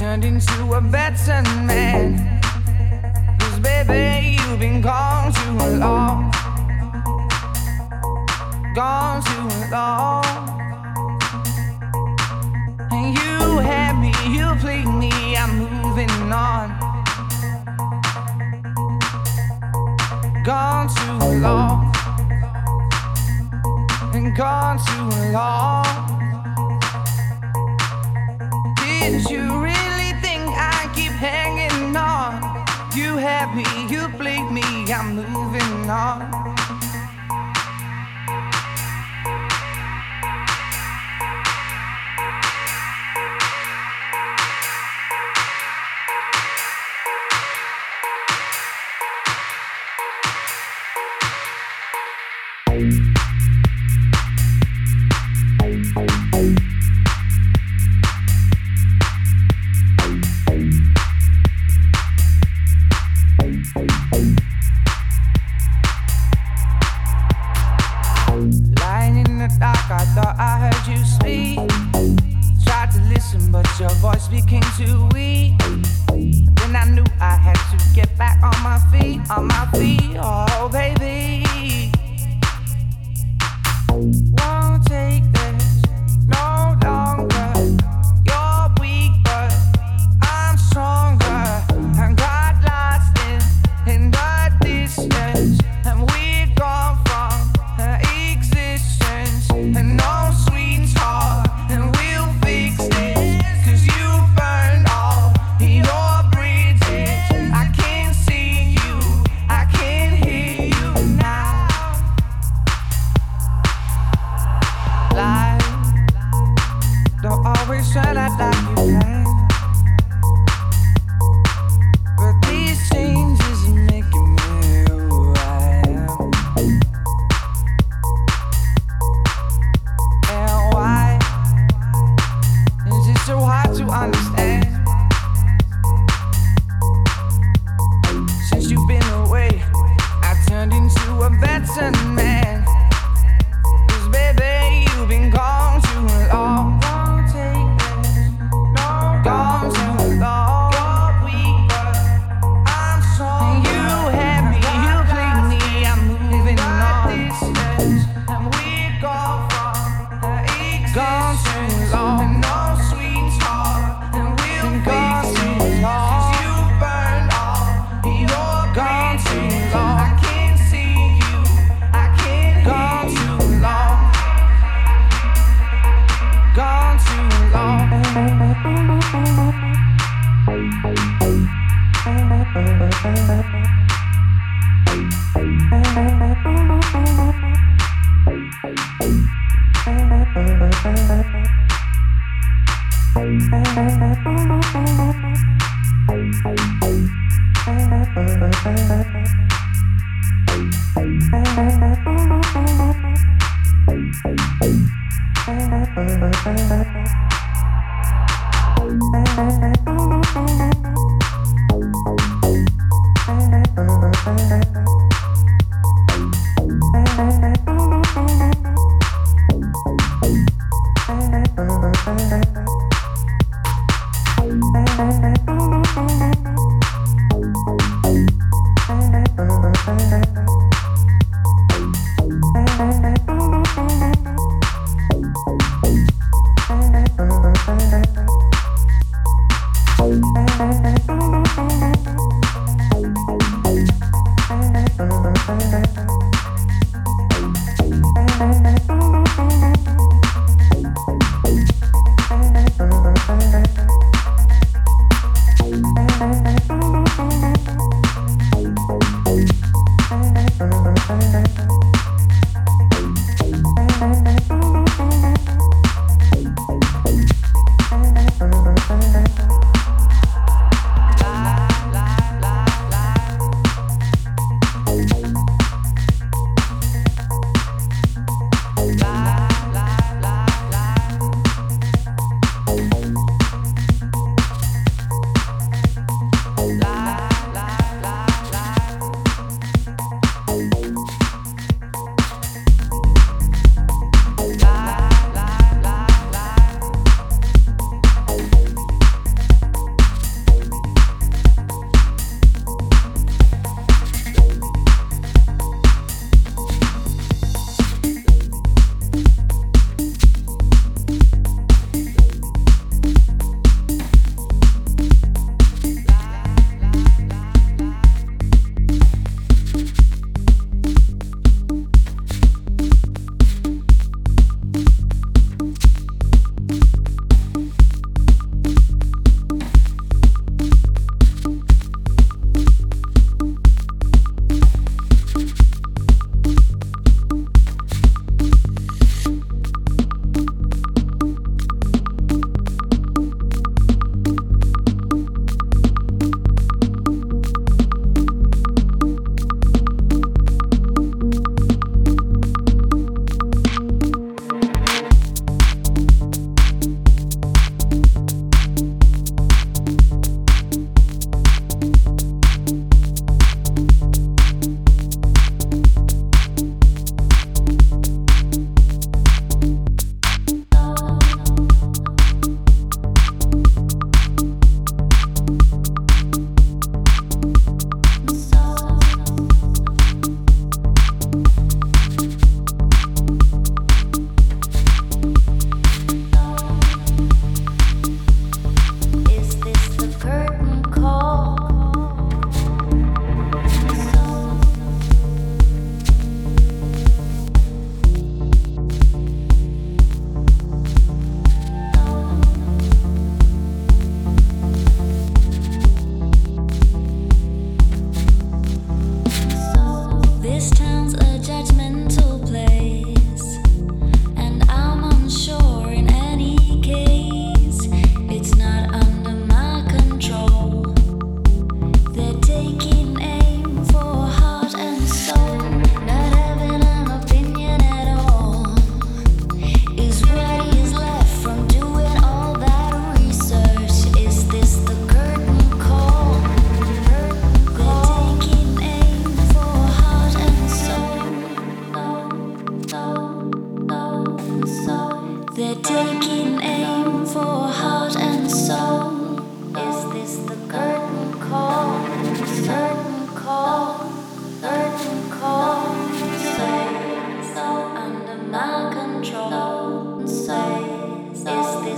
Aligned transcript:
turned 0.00 0.24
into 0.24 0.72
a 0.72 0.80
better 0.80 1.42
man. 1.68 2.16
Cause 3.38 3.58
baby, 3.58 4.38
you've 4.40 4.58
been 4.58 4.80
gone 4.80 5.30
too 5.30 5.52
long. 5.76 6.32
Gone 8.74 9.22
too 9.22 9.48
long. 9.70 10.24
And 12.90 13.14
you 13.14 13.58
had 13.58 14.00
me, 14.00 14.14
you 14.34 14.46
played 14.60 14.88
me, 14.88 15.36
I'm 15.36 15.58
moving 15.58 16.32
on. 16.32 16.70
Gone 20.42 20.88
too 20.88 21.40
long. 21.40 21.92
And 24.14 24.34
gone 24.34 24.78
too 24.78 25.30
long. 25.30 26.00
Did 28.78 29.28
you 29.28 29.62
really 29.62 29.79
me, 33.48 33.64
you 33.88 34.08
blame 34.18 34.52
me, 34.52 34.62
I'm 34.92 35.16
moving 35.16 35.90
on. 35.90 36.29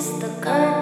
стакан. 0.02 0.81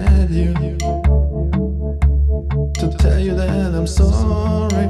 at 0.00 0.30
you 0.30 0.54
to 2.74 2.96
tell 2.98 3.18
you 3.18 3.34
that 3.34 3.74
I'm 3.74 3.86
sorry. 3.86 4.88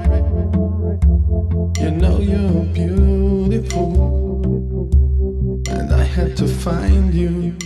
You 1.80 1.90
know 1.90 2.20
you're 2.20 2.64
beautiful, 2.72 3.88
and 5.68 5.92
I 5.92 6.04
had 6.04 6.36
to 6.36 6.46
find 6.46 7.12
you. 7.12 7.56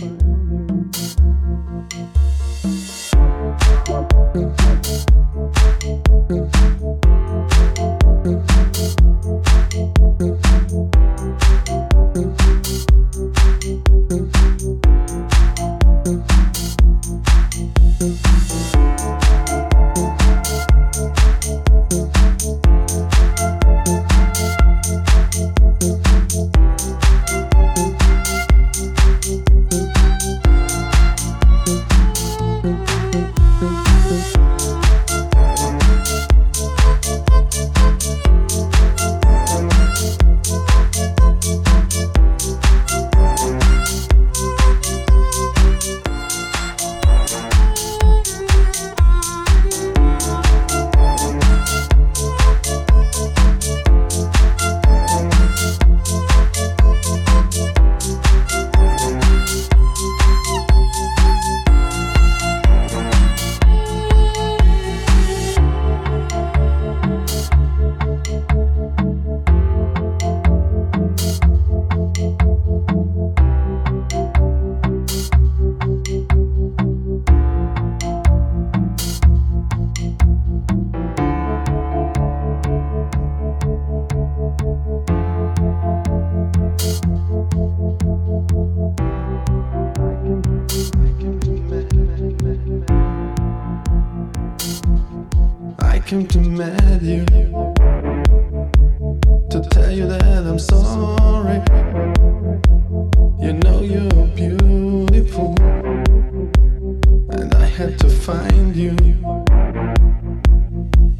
find 108.25 108.75
you 108.75 108.95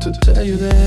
to 0.01 0.11
tell 0.23 0.43
you 0.43 0.57
that. 0.57 0.84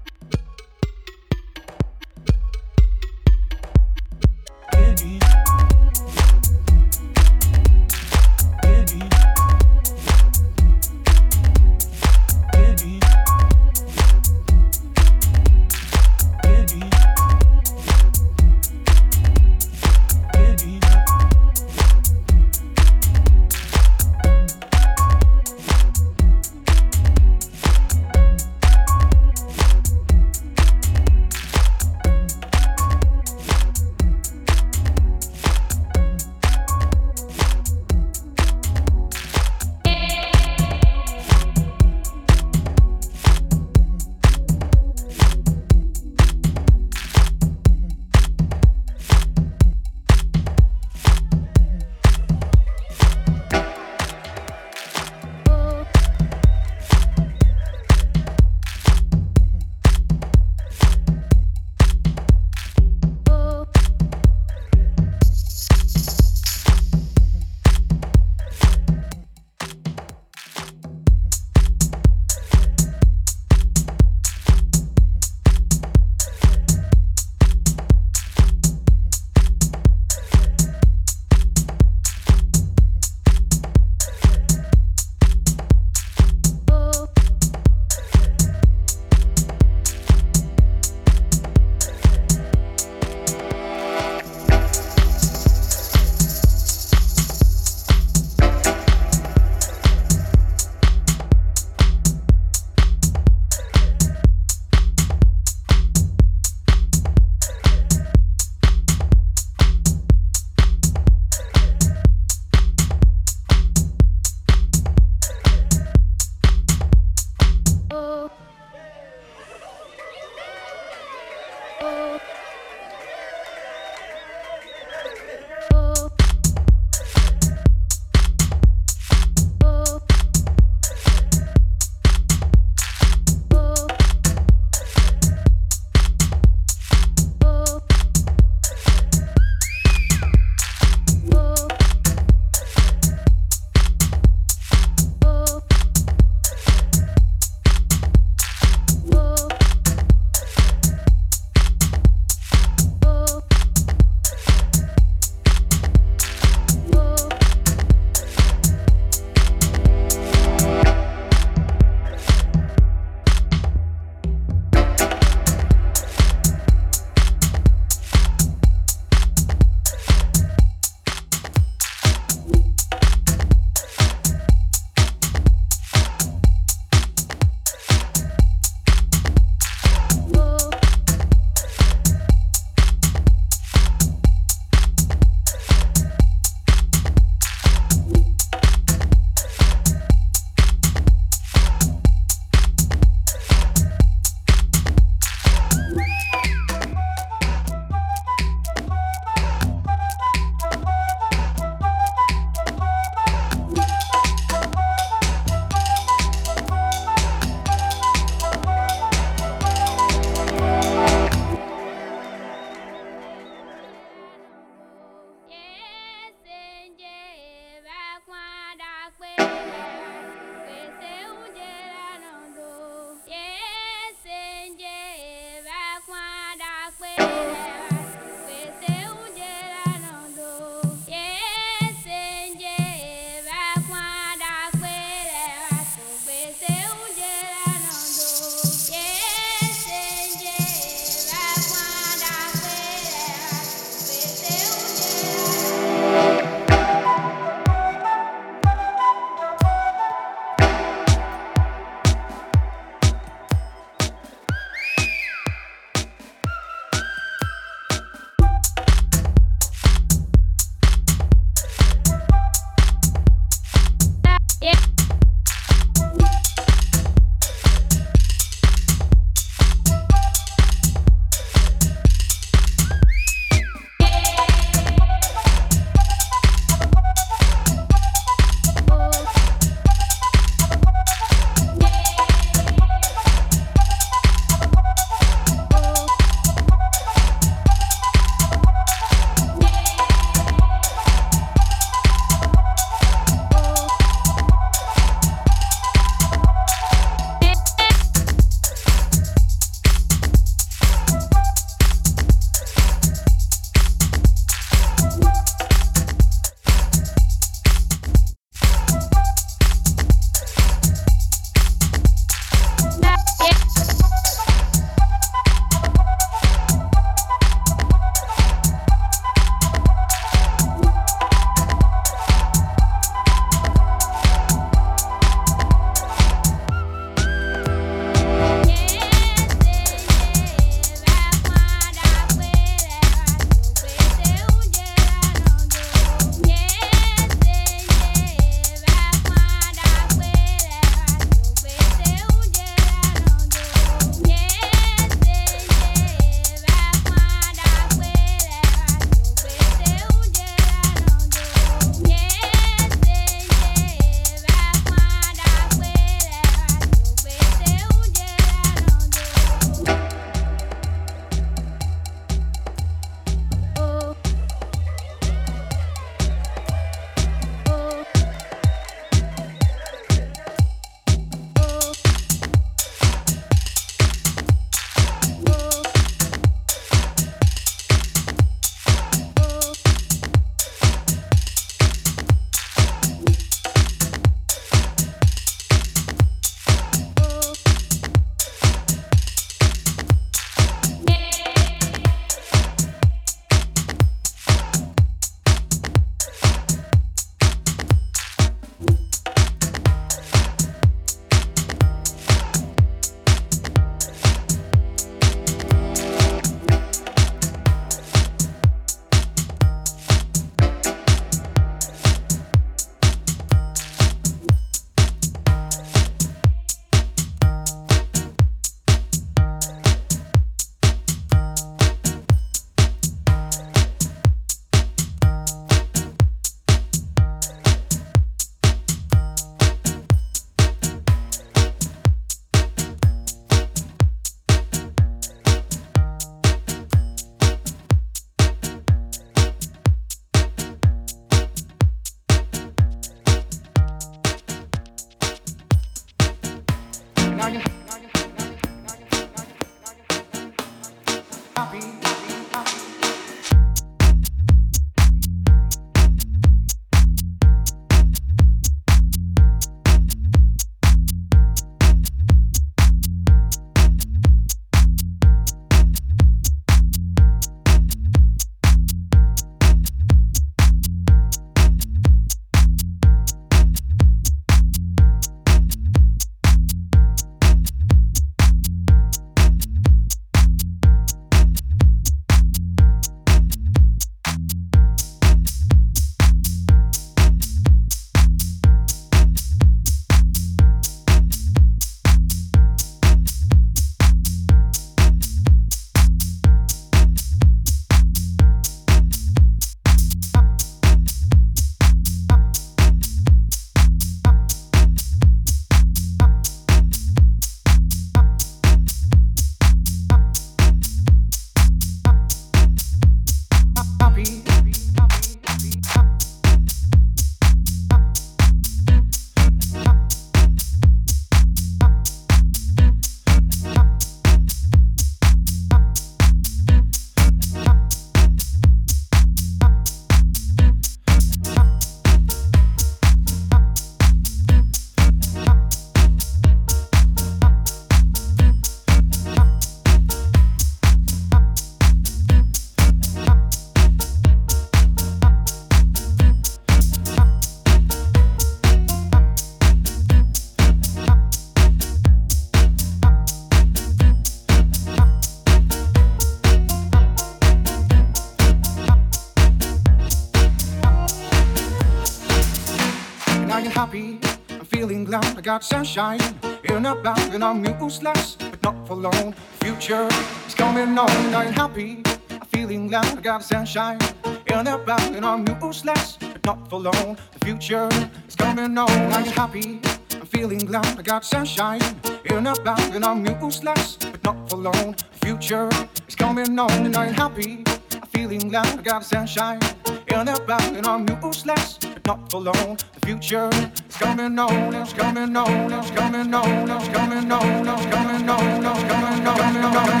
Sunshine 565.90 566.20
in 566.68 566.86
a 566.86 566.94
bag 566.94 567.34
and 567.34 567.42
I'm 567.42 567.64
useless, 567.64 568.36
but 568.36 568.62
not 568.62 568.86
for 568.86 568.94
long. 568.94 569.32
Future 569.60 570.06
is 570.46 570.54
coming 570.54 570.96
on 570.96 571.10
and 571.10 571.34
I'm 571.34 571.52
happy. 571.52 572.00
I'm 572.30 572.46
feeling 572.46 572.86
glad 572.86 573.18
I 573.18 573.20
got 573.20 573.42
sunshine 573.42 573.98
in 574.46 574.68
a 574.68 574.78
bag 574.78 575.16
and 575.16 575.26
I'm 575.26 575.44
useless, 575.60 576.16
but 576.20 576.44
not 576.46 576.70
for 576.70 576.78
long. 576.78 577.18
The 577.32 577.44
future 577.44 577.88
is 578.28 578.36
coming 578.36 578.78
on 578.78 578.88
I'm 578.88 579.24
happy. 579.24 579.80
I'm 580.14 580.26
feeling 580.26 580.58
glad 580.58 580.86
I 580.96 581.02
got 581.02 581.24
sunshine 581.24 581.82
in 582.24 582.46
a 582.46 582.54
bag 582.62 582.94
and 582.94 583.04
I'm 583.04 583.26
useless, 583.26 583.96
but 583.96 584.22
not 584.22 584.48
for 584.48 584.58
long. 584.58 584.94
The 584.94 585.26
future 585.26 585.68
is 586.06 586.14
coming 586.14 586.56
on 586.56 586.70
and 586.86 586.96
I'm 586.96 587.14
happy. 587.14 587.64
I'm 587.94 588.06
feeling 588.12 588.48
glad 588.48 588.78
I 588.78 588.82
got 588.82 589.04
sunshine 589.04 589.58
in 590.06 590.28
a 590.28 590.38
bag 590.46 590.72
and 590.76 590.86
I'm 590.86 591.04
useless 591.20 591.80
not 592.10 592.34
long. 592.34 592.76
The 592.94 593.06
future 593.06 593.48
is 593.52 593.96
coming 593.96 594.36
on, 594.38 594.74
it's 594.74 594.92
coming 594.92 595.36
on, 595.36 595.72
it's 595.72 595.90
coming 595.92 596.34
on, 596.34 596.70
it's 596.70 596.88
coming 596.88 597.30
on, 597.30 597.68
it's 597.68 597.86
coming 597.86 598.28
on, 598.28 598.66
it's 598.66 598.82
coming 598.90 599.26
on, 599.26 599.44
coming 599.44 599.64
on. 599.64 600.00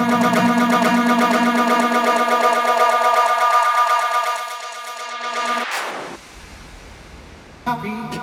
Happy. 7.64 8.19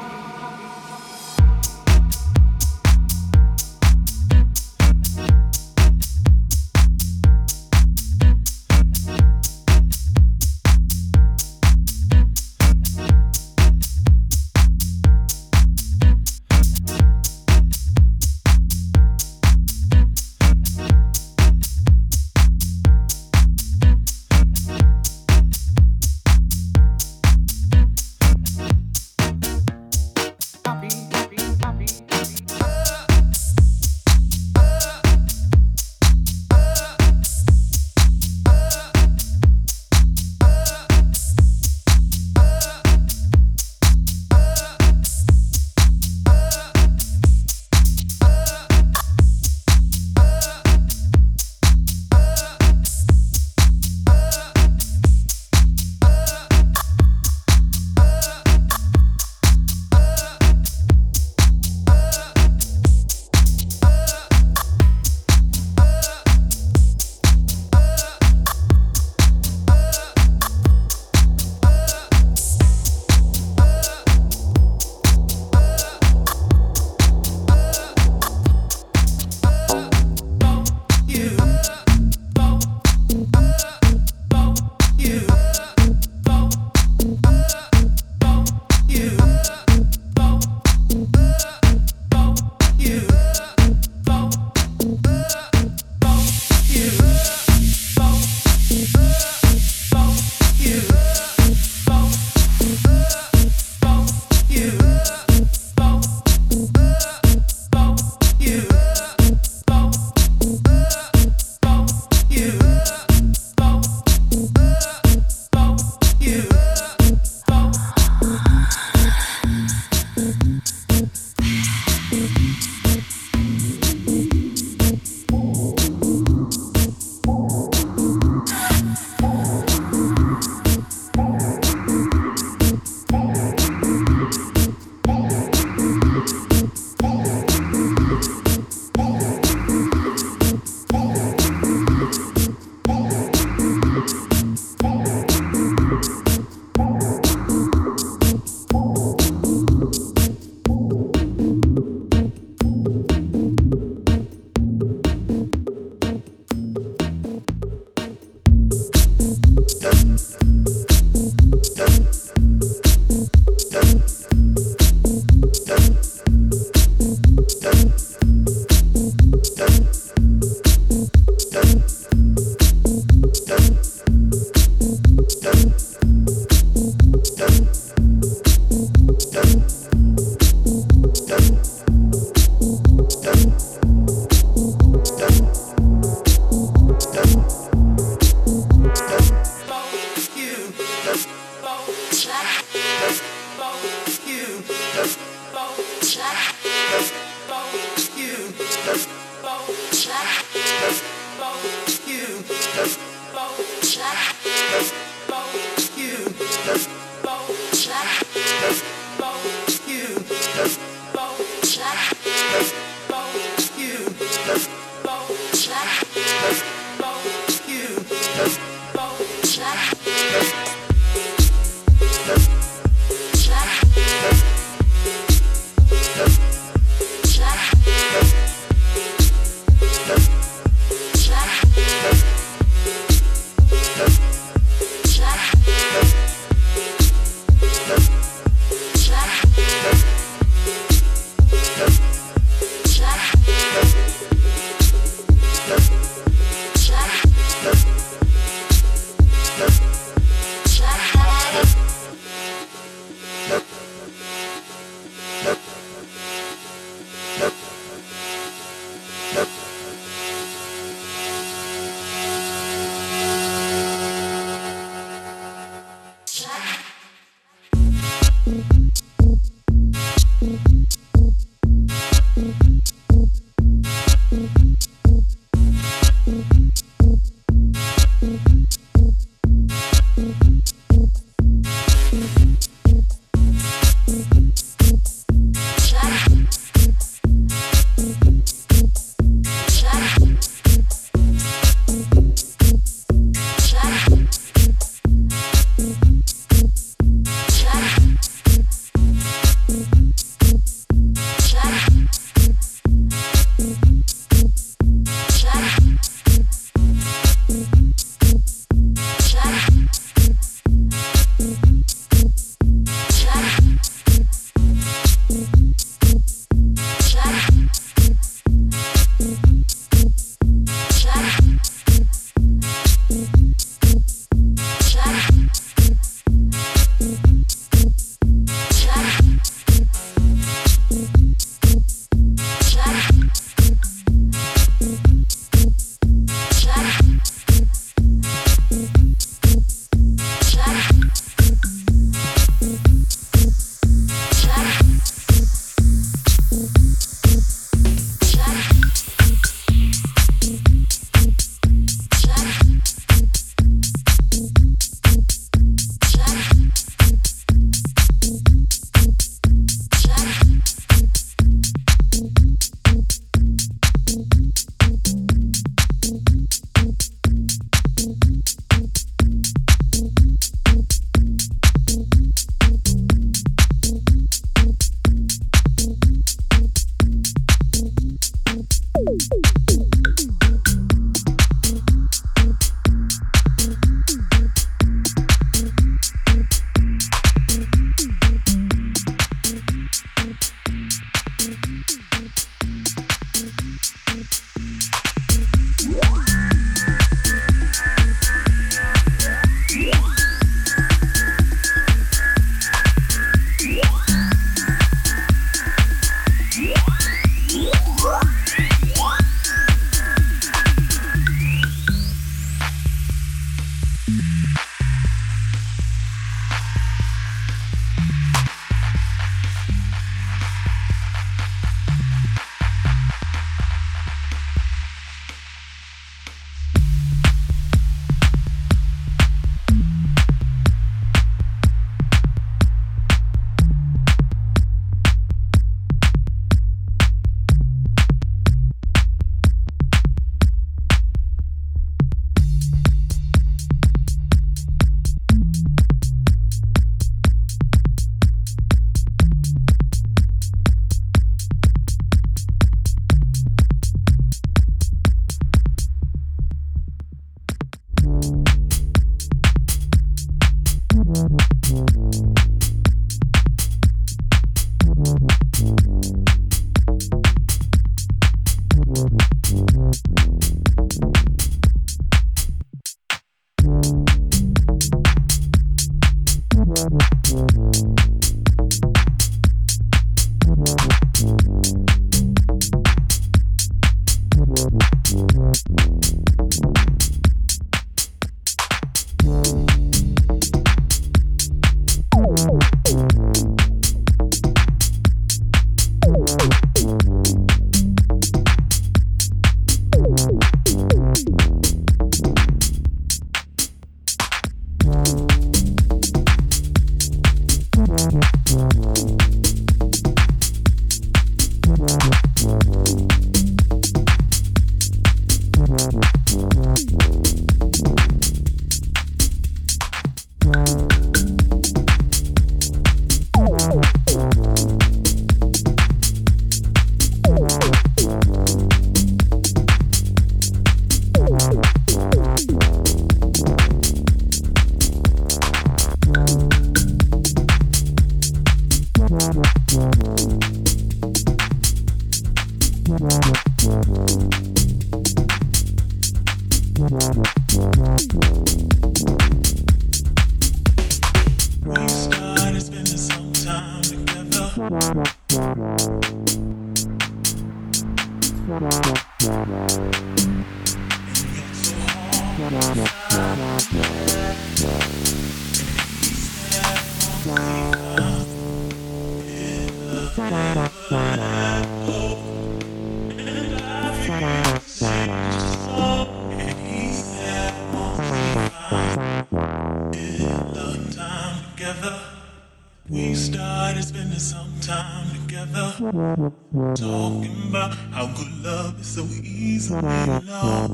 Talking 585.97 587.49
about 587.49 587.73
how 587.91 588.05
good 588.05 588.43
love 588.43 588.79
is 588.79 588.85
so 588.85 589.03
easily 589.23 589.81
lost 589.81 590.71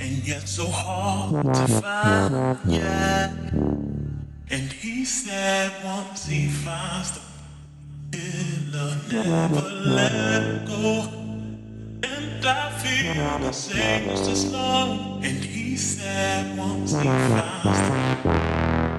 and 0.00 0.26
yet 0.26 0.48
so 0.48 0.66
hard 0.66 1.54
to 1.54 1.66
find. 1.82 2.58
Yeah. 2.66 3.30
And 4.50 4.72
he 4.72 5.04
said 5.04 5.70
once 5.84 6.24
he 6.26 6.48
finds 6.48 7.20
the 8.10 8.16
killer, 8.16 8.96
never 9.12 9.60
let 9.60 10.66
go. 10.66 11.08
And 12.04 12.46
I 12.46 12.70
feel 12.78 13.38
the 13.40 13.52
same 13.52 14.08
as 14.08 14.26
just 14.26 14.50
love. 14.50 15.22
And 15.22 15.44
he 15.44 15.76
said 15.76 16.56
once 16.56 16.92
he 16.92 17.04
finds 17.04 18.22
the 18.22 18.97